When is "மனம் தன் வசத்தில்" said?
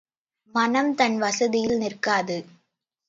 0.55-1.77